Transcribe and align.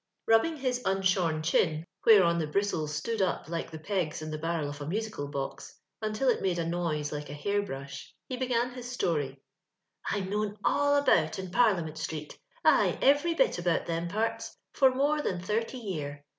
Kulibiug 0.27 0.59
lijs 0.63 0.81
imshttru 0.81 1.43
chin, 1.43 1.85
whereon 2.07 2.39
the 2.39 2.47
bristles 2.47 2.91
stood 2.91 3.21
up 3.21 3.47
like 3.47 3.69
the 3.69 3.77
i)cgs 3.77 4.23
in 4.23 4.31
tho 4.31 4.39
barrel 4.39 4.67
of 4.69 4.81
a 4.81 4.87
musical 4.87 5.27
box— 5.27 5.77
until 6.01 6.27
it 6.29 6.41
made 6.41 6.57
a 6.57 6.65
noise 6.65 7.11
hko 7.11 7.29
u 7.29 7.35
li 7.35 7.43
air 7.51 7.61
brush, 7.61 8.11
he 8.27 8.35
began 8.35 8.71
his 8.71 8.89
story:—" 8.89 9.43
I'm 10.09 10.27
known 10.27 10.57
all 10.65 10.95
about 10.95 11.37
in 11.37 11.51
Parliament 11.51 11.99
street— 11.99 12.39
ay, 12.65 12.97
every 12.99 13.35
bit 13.35 13.59
about 13.59 13.85
them 13.85 14.07
parts,— 14.07 14.57
for 14.73 14.89
more 14.89 15.21
than 15.21 15.39
thirty 15.39 15.77
year. 15.77 16.25